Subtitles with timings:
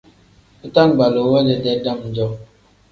[0.61, 2.27] Bitangbaluu we dedee dam-jo.